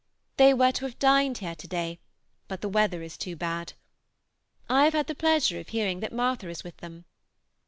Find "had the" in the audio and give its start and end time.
4.93-5.13